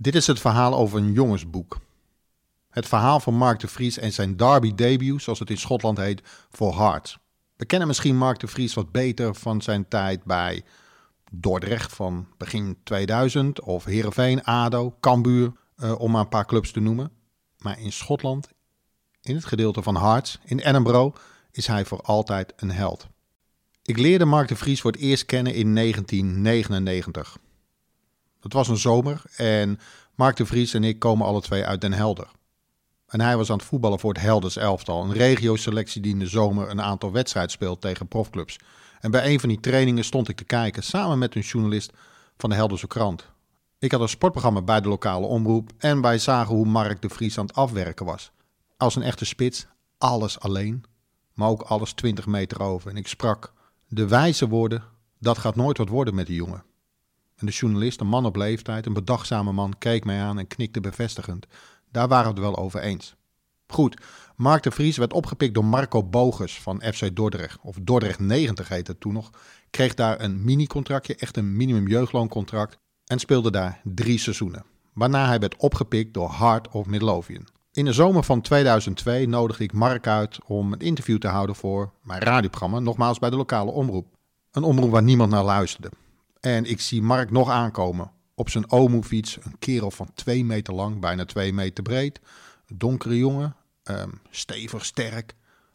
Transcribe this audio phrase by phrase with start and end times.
[0.00, 1.78] Dit is het verhaal over een jongensboek.
[2.70, 6.22] Het verhaal van Mark de Vries en zijn derby debut, zoals het in Schotland heet,
[6.50, 7.18] voor Hearts.
[7.56, 10.64] We kennen misschien Mark de Vries wat beter van zijn tijd bij
[11.32, 16.80] Dordrecht van begin 2000 of Heerenveen, ADO, Cambuur, uh, om maar een paar clubs te
[16.80, 17.10] noemen.
[17.58, 18.48] Maar in Schotland,
[19.22, 21.20] in het gedeelte van Hearts, in Edinburgh,
[21.50, 23.06] is hij voor altijd een held.
[23.82, 27.38] Ik leerde Mark de Vries voor het eerst kennen in 1999.
[28.40, 29.78] Het was een zomer en
[30.14, 32.28] Mark de Vries en ik komen alle twee uit Den Helder.
[33.06, 36.26] En hij was aan het voetballen voor het Helders elftal, een regio-selectie die in de
[36.26, 38.58] zomer een aantal wedstrijden speelt tegen profclubs.
[39.00, 41.92] En bij een van die trainingen stond ik te kijken samen met een journalist
[42.36, 43.26] van de Helderse krant.
[43.78, 47.38] Ik had een sportprogramma bij de lokale omroep en wij zagen hoe Mark de Vries
[47.38, 48.30] aan het afwerken was.
[48.76, 49.66] Als een echte spits,
[49.98, 50.84] alles alleen,
[51.34, 52.90] maar ook alles 20 meter over.
[52.90, 53.52] En ik sprak
[53.88, 54.82] de wijze woorden,
[55.18, 56.64] dat gaat nooit wat worden met die jongen.
[57.38, 60.80] En de journalist, een man op leeftijd, een bedachtzame man, keek mij aan en knikte
[60.80, 61.46] bevestigend.
[61.90, 63.16] Daar waren we het wel over eens.
[63.66, 64.00] Goed,
[64.36, 68.90] Mark de Vries werd opgepikt door Marco Bogus van FC Dordrecht, of Dordrecht 90 heette
[68.90, 69.30] het toen nog.
[69.70, 74.64] Kreeg daar een mini-contractje, echt een minimum jeugdlooncontract, en speelde daar drie seizoenen.
[74.92, 77.46] Waarna hij werd opgepikt door Heart of Midlothian.
[77.72, 81.92] In de zomer van 2002 nodigde ik Mark uit om een interview te houden voor
[82.02, 84.06] mijn radioprogramma, nogmaals bij de lokale omroep.
[84.52, 85.90] Een omroep waar niemand naar luisterde.
[86.40, 88.10] En ik zie Mark nog aankomen.
[88.34, 92.20] Op zijn Omo-fiets, een kerel van twee meter lang, bijna twee meter breed.
[92.66, 95.34] Donkere jongen, um, stevig, sterk,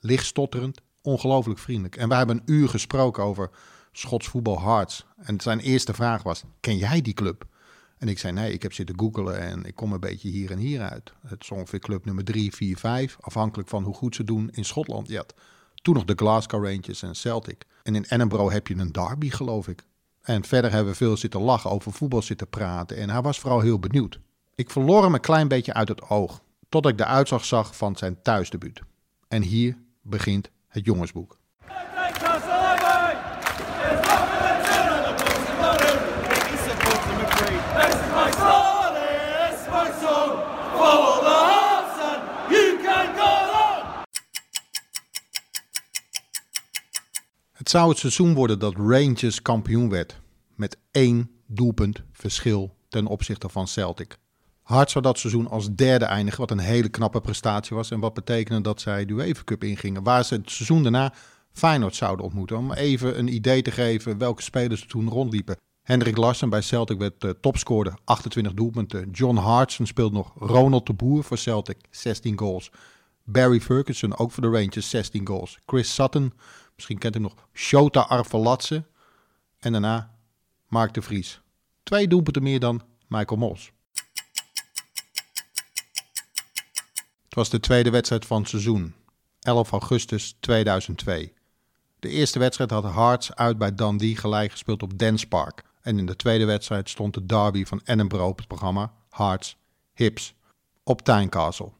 [0.00, 1.96] lichtstotterend, ongelooflijk vriendelijk.
[1.96, 3.50] En we hebben een uur gesproken over
[3.92, 5.06] Schots voetbal Hearts.
[5.16, 7.46] En zijn eerste vraag was, ken jij die club?
[7.98, 10.58] En ik zei, nee, ik heb zitten googelen en ik kom een beetje hier en
[10.58, 11.12] hier uit.
[11.26, 14.64] Het is ongeveer club nummer 3, 4, 5, afhankelijk van hoe goed ze doen in
[14.64, 15.08] Schotland.
[15.08, 15.26] Je
[15.82, 17.64] toen nog de Glasgow Rangers en Celtic.
[17.82, 19.84] En in Edinburgh heb je een derby, geloof ik.
[20.24, 22.96] En verder hebben we veel zitten lachen, over voetbal zitten praten.
[22.96, 24.18] En hij was vooral heel benieuwd.
[24.54, 27.96] Ik verloor hem een klein beetje uit het oog, tot ik de uitslag zag van
[27.96, 28.80] zijn thuisdebuut.
[29.28, 31.38] En hier begint het jongensboek.
[47.52, 50.22] Het zou het seizoen worden dat Rangers kampioen werd.
[50.94, 54.18] Één doelpunt verschil ten opzichte van Celtic.
[54.62, 57.90] Hart zou dat seizoen als derde eindigen, wat een hele knappe prestatie was.
[57.90, 60.02] En wat betekende dat zij de UEFA Cup ingingen.
[60.02, 61.12] Waar ze het seizoen daarna
[61.52, 62.56] Feyenoord zouden ontmoeten.
[62.56, 65.56] Om even een idee te geven welke spelers er toen rondliepen.
[65.82, 69.10] Hendrik Larsen bij Celtic werd uh, topscorer, 28 doelpunten.
[69.10, 70.32] John Hartson speelde nog.
[70.38, 72.70] Ronald de Boer voor Celtic, 16 goals.
[73.24, 75.58] Barry Ferguson, ook voor de Rangers, 16 goals.
[75.66, 76.32] Chris Sutton,
[76.74, 78.84] Misschien kent u nog Shota Arvelatse.
[79.58, 80.13] En daarna
[80.74, 81.40] Mark de Vries.
[81.82, 83.72] Twee doelpunten meer dan Michael Mols.
[87.24, 88.94] Het was de tweede wedstrijd van het seizoen.
[89.40, 91.32] 11 augustus 2002.
[91.98, 95.62] De eerste wedstrijd had Hearts uit bij Dundee gelijk gespeeld op Dance Park.
[95.80, 99.56] En in de tweede wedstrijd stond de derby van Edinburgh op het programma Hearts
[99.92, 100.34] Hips
[100.82, 101.72] op Tynecastle.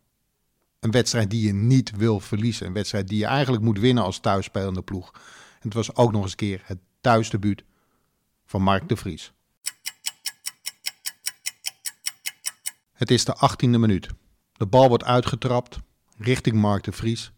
[0.80, 2.66] Een wedstrijd die je niet wil verliezen.
[2.66, 5.10] Een wedstrijd die je eigenlijk moet winnen als thuisspelende ploeg.
[5.52, 7.64] En het was ook nog eens een keer het thuisdebuut
[8.54, 9.32] van Mark de Vries.
[12.92, 14.08] Het is de 18e minuut.
[14.52, 15.78] De bal wordt uitgetrapt
[16.18, 17.32] richting Mark de Vries.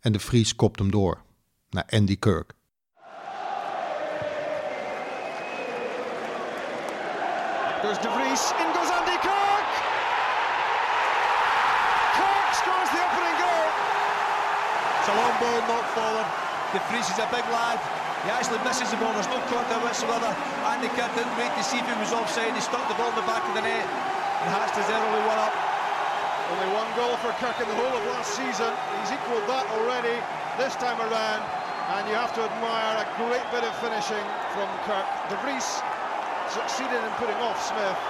[0.00, 1.22] En de Vries kopt hem door
[1.70, 2.52] naar Andy Kirk.
[7.80, 8.72] There's de Vries in
[14.98, 16.26] It's a long ball, not forward.
[16.72, 18.03] De Vries is a big lad.
[18.24, 19.12] He actually misses the ball.
[19.12, 20.32] There's no contact whatsoever.
[20.72, 22.56] Andy Kirk didn't wait to see if he was offside.
[22.56, 23.84] He stuck the ball in the back of the net.
[23.84, 25.52] And Hearts deservedly only one up.
[26.56, 28.72] Only one goal for Kirk in the whole of last season.
[29.00, 30.16] He's equalled that already
[30.56, 31.44] this time around.
[31.96, 34.24] And you have to admire a great bit of finishing
[34.56, 35.04] from Kirk.
[35.28, 35.84] De Vries
[36.48, 38.00] succeeded in putting off Smith.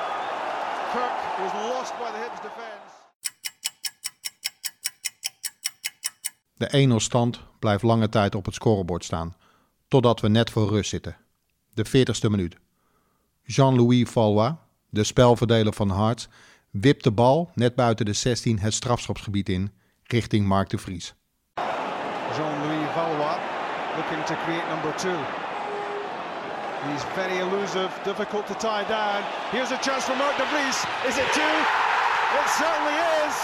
[0.94, 2.94] Kirk was lost by the Hibs defence.
[6.56, 6.68] De
[7.00, 9.36] 1-0 stand blijft lange tijd op het scorebord staan,
[9.94, 11.16] totdat we net voor rust zitten.
[11.74, 12.56] De 40ste minuut.
[13.42, 14.52] Jean-Louis Valois,
[14.90, 16.28] de spelverdeler van Hearts,
[16.70, 21.14] wipt de bal net buiten de 16 het strafschopsgebied in, richting Mark de Vries.
[22.36, 23.38] Jean-Louis Valois
[23.96, 25.18] looking to create number two.
[26.86, 29.22] He's very elusive, difficult to tie down.
[29.50, 30.78] Here's a chance for Mark de Vries.
[31.08, 31.56] Is it two?
[32.40, 33.36] It certainly is.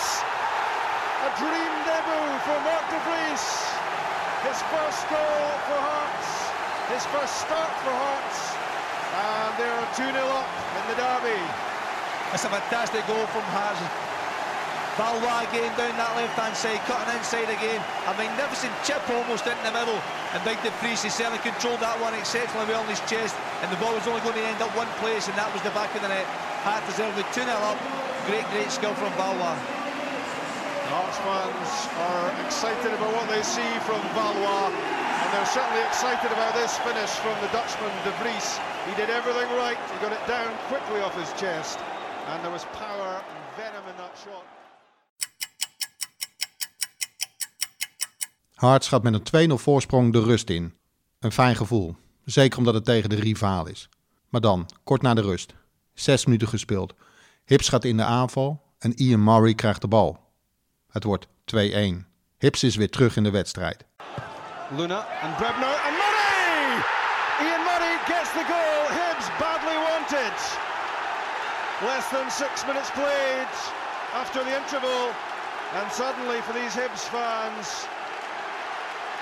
[1.29, 3.70] A dream debut for Mark de Vries.
[4.41, 6.31] His first goal for Hearts.
[6.89, 8.41] His first start for Hearts.
[9.13, 10.49] And they're 2-0 up
[10.81, 11.37] in the derby.
[12.33, 13.85] It's a fantastic goal from Hearts.
[14.97, 17.85] Valois again down that left-hand side, cutting inside again.
[18.09, 20.01] A magnificent chip almost in the middle.
[20.33, 23.37] And Big De he certainly controlled that one exceptionally well on his chest.
[23.61, 25.75] And the ball was only going to end up one place, and that was the
[25.77, 26.25] back of the net.
[26.65, 27.77] Hart deserved the 2 0 up.
[28.25, 29.80] Great, great skill from Valois.
[30.91, 31.73] Hearts fans
[32.11, 34.75] are excited about what they see from Valois,
[35.21, 38.59] and they're certainly excited about this finish from the Dutchman, De Vries.
[38.89, 41.79] He did everything right, he got it down quickly off his chest,
[42.31, 44.45] and there was power and venom in that shot.
[48.55, 50.75] Hearts gaat met een 2-0 voorsprong de rust in.
[51.21, 53.89] Een fijn gevoel, zeker omdat het tegen de rivaal is.
[54.29, 55.55] Maar dan, kort na de rust,
[55.95, 56.95] 6 minuten gespeeld.
[57.45, 60.29] Hips gaat in de aanval en Ian Murray krijgt de bal.
[60.91, 61.57] Het wordt 2-1.
[62.39, 63.85] Hips is weer terug in de wedstrijd.
[64.77, 66.83] Luna and Brebner and Murray!
[67.45, 68.83] Ian Murray gets the goal.
[68.99, 70.37] Hibs badly wanted.
[71.91, 73.53] Less than six minutes played
[74.15, 75.15] after the interval,
[75.79, 77.87] and suddenly for these Hibs fans,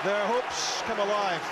[0.05, 1.45] their hopes come alive.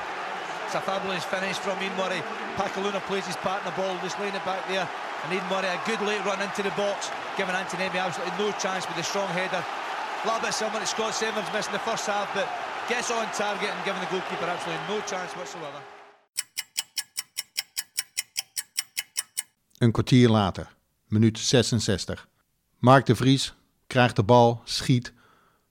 [0.65, 2.23] It's a fabulous finish from Ian Murray.
[2.57, 4.89] Pacaluna plays his part in the ball, just laying it back there.
[5.25, 8.51] And Ian Murray, a good late run into the box, giving Anthony Antonemi absolutely no
[8.59, 9.65] chance with a strong header.
[10.27, 12.49] A little bit similar to Scott Severs missing the first half, but
[12.89, 15.81] gets on target and giving the goalkeeper absolutely no chance whatsoever.
[19.79, 20.69] Een kwartier later,
[21.09, 22.29] minuut 66.
[22.79, 23.55] Mark de Vries
[23.87, 25.13] krijgt de bal, schiet.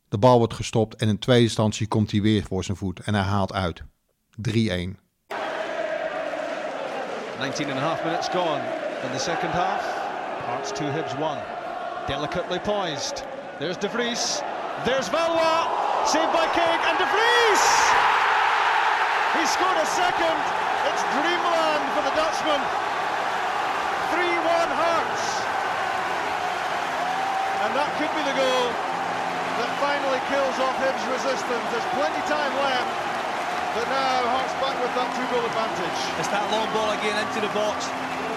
[0.09, 3.13] De bal wordt gestopt en in tweede instantie komt hij weer voor zijn voet en
[3.13, 3.81] hij haalt uit.
[3.81, 3.83] 3-1.
[7.39, 8.61] 19 and a half minutes gone
[9.03, 9.81] in the second half.
[10.45, 11.43] Hearts 2, Hibs 1.
[12.07, 13.34] Delicately poised.
[13.55, 14.43] There's De Vries.
[14.83, 15.71] There's Valois.
[16.11, 17.63] Saved by King and De Vries!
[19.39, 20.37] He scored a second.
[20.91, 22.59] It's dreamland for the Dutchman.
[24.11, 25.23] 3-1 Hearts.
[27.63, 28.67] And that could be the goal
[29.63, 31.65] that finally kills off Hibs' resistance.
[31.71, 32.91] There's plenty time left.
[33.71, 35.99] But now Hearts back with that two-goal advantage.
[36.19, 37.87] It's that long ball again into the box.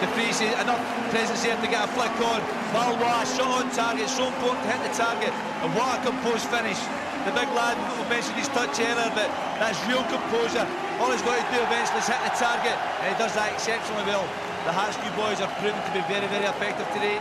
[0.07, 0.79] Vries, enough
[1.11, 2.41] presence here to get a flick on.
[2.71, 5.33] Valois, shot on target, so important to hit the target.
[5.63, 6.79] And what a composed finish.
[7.27, 9.29] The big lad, we mentioned his touch earlier, but
[9.59, 10.67] that's real composure.
[11.01, 14.07] All he's got to do eventually is hit the target, and he does that exceptionally
[14.07, 14.23] well.
[14.65, 14.73] The
[15.03, 17.19] new boys are proving to be very, very effective today.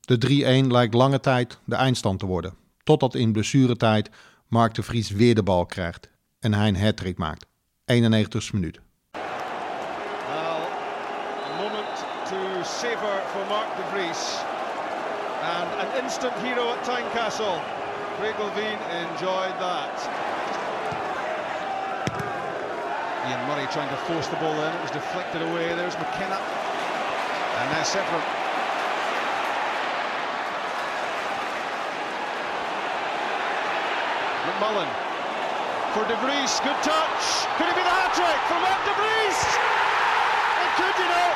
[0.00, 2.54] De 3-1 lijkt lange tijd de eindstand te worden.
[2.84, 4.10] Totdat in blessuretijd
[4.48, 7.46] Mark de Vries weer de bal krijgt en hij een hat maakt.
[7.98, 8.78] 91 minuut.
[9.14, 11.90] Well, a moment
[12.28, 14.38] to savour for Mark de Vries.
[15.42, 17.60] And an instant hero at Tynecastle.
[18.16, 18.78] Craig Levine
[19.10, 19.96] enjoyed that.
[23.26, 24.72] Ian Murray trying to force the ball in.
[24.72, 25.74] It was deflected away.
[25.74, 26.38] There's McKenna.
[26.38, 28.22] And now Severin.
[34.46, 35.09] McMullen
[35.94, 36.54] for De Vries.
[36.62, 37.24] Good touch.
[37.58, 39.40] Could it be the hat trick from Mark De Vries?
[40.62, 41.30] It could, you know.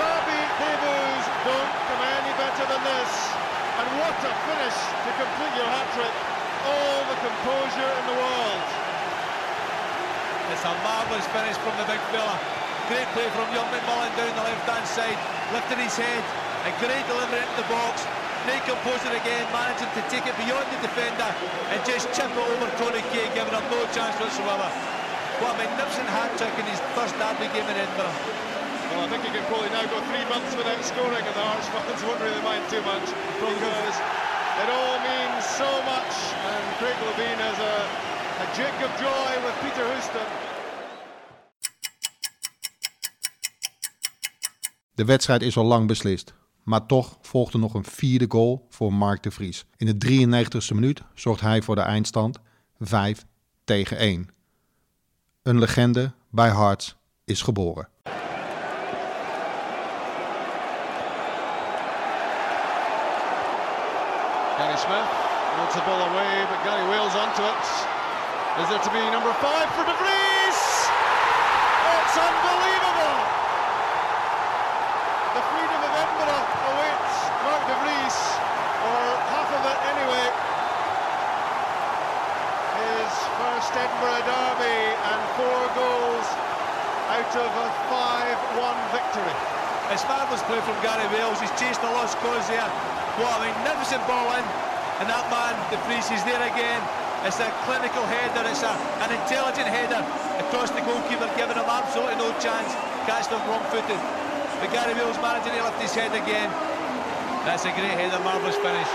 [0.00, 3.12] Derby debuts don't come any better than this.
[3.74, 6.14] And what a finish to complete your hat trick.
[6.64, 8.64] All the composure in the world.
[10.56, 12.36] It's a marvellous finish from the big fella.
[12.88, 15.20] Great play from young McMullen down the left-hand side,
[15.52, 16.24] lifting his head,
[16.64, 18.23] a great delivery into the box.
[18.44, 21.30] Great composure again, managing to take it beyond the defender
[21.72, 24.68] and just chip it over Tony Kay, giving him no chance whatsoever.
[25.40, 28.12] What a magnificent hat-trick in his first derby game in Edinburgh.
[28.92, 31.66] Well, I think he can probably now go three months without scoring, and the Hearts
[31.72, 33.08] fans won't really mind too much
[33.40, 33.96] because
[34.60, 36.12] it all means so much.
[36.44, 37.76] And Craig Levine has a,
[38.44, 40.28] a jig of joy with Peter Houston.
[44.94, 46.43] De wedstrijd is al lang beslist.
[46.64, 49.64] Maar toch volgde nog een vierde goal voor Mark de Vries.
[49.76, 52.38] In de 93ste minuut zorgt hij voor de eindstand
[52.80, 53.24] 5
[53.64, 54.28] tegen 1.
[55.42, 57.88] Een legende bij Hearts is geboren.
[64.56, 65.10] Gary Smith
[65.56, 67.64] wants the ball away, but Gary Wales onto it.
[68.62, 70.60] Is there to be number five for De Vries?
[71.94, 73.23] It's unbelievable!
[77.64, 78.18] De Vries,
[78.84, 80.28] or half of it anyway.
[82.76, 86.28] His first Edinburgh derby and four goals
[87.08, 89.36] out of a 5-1 victory.
[89.96, 91.40] It's marvellous play from Gary Wales.
[91.40, 92.68] He's chasing a lost cause there.
[93.16, 94.44] What a magnificent ball in.
[95.00, 96.84] And that man, De Vries, is there again.
[97.24, 100.04] It's a clinical header, it's a, an intelligent header
[100.36, 102.68] across the goalkeeper, giving him absolutely no chance.
[103.08, 103.96] Catch them wrong footed.
[104.60, 106.52] But Gary Wills managing to lift his head again.
[107.44, 108.88] That's a great header, marvellous finish.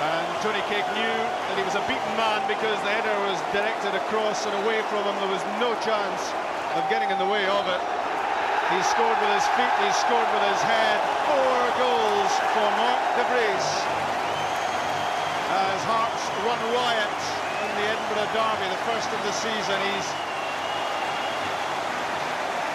[0.00, 3.92] And Tony Cake knew that he was a beaten man because the header was directed
[3.92, 5.12] across and away from him.
[5.20, 6.32] There was no chance
[6.72, 7.84] of getting in the way of it.
[8.72, 10.96] He scored with his feet, he scored with his head.
[11.28, 13.68] Four goals for Mark de Vries.
[15.52, 17.20] As Hearts run riot
[17.60, 19.78] in the Edinburgh Derby, the first of the season.
[19.84, 20.00] He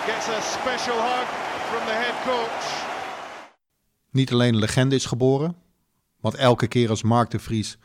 [0.05, 1.25] gets a special hug
[1.73, 2.90] from the head coach.
[4.11, 5.55] Niet alleen een legende is geboren,
[6.19, 7.77] want elke keer als Mark de Vries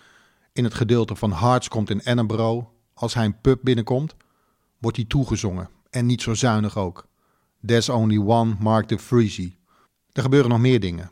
[0.53, 4.15] in het gedeelte van Hearts komt in Edinburgh, als hij een pub binnenkomt,
[4.79, 5.69] wordt hij toegezongen.
[5.91, 7.07] En niet zo zuinig ook.
[7.67, 9.59] There's only one Mark de Vriesie.
[10.13, 11.11] Er gebeuren nog meer dingen.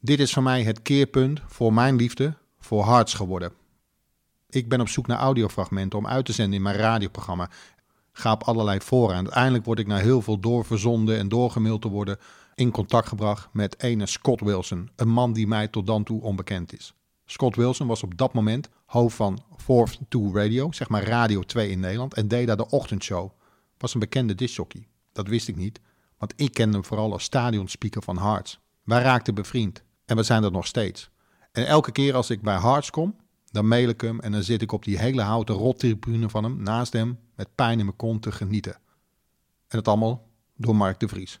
[0.00, 3.52] Dit is voor mij het keerpunt voor mijn liefde voor Hearts geworden.
[4.48, 7.50] Ik ben op zoek naar audiofragmenten om uit te zenden in mijn radioprogramma.
[8.12, 11.88] Ga op allerlei fora en uiteindelijk word ik naar heel veel doorverzonden en doorgemaild te
[11.88, 12.18] worden
[12.54, 16.72] in contact gebracht met ene Scott Wilson, een man die mij tot dan toe onbekend
[16.72, 16.94] is.
[17.24, 21.70] Scott Wilson was op dat moment hoofd van Fourth 2 Radio, zeg maar Radio 2
[21.70, 23.30] in Nederland, en deed daar de ochtendshow.
[23.78, 24.86] Was een bekende discjockey.
[25.12, 25.80] Dat wist ik niet,
[26.18, 28.58] want ik kende hem vooral als stadionspeaker van Hearts.
[28.84, 31.10] Wij raakten bevriend en we zijn dat nog steeds.
[31.52, 33.16] En elke keer als ik bij Hearts kom,
[33.52, 36.62] dan mail ik hem en dan zit ik op die hele houten rottribune van hem
[36.62, 38.74] naast hem met pijn in mijn kont te genieten.
[39.68, 41.40] En het allemaal door Mark de Vries.